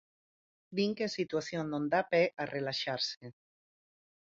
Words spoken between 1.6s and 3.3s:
non dá pé a relaxarse.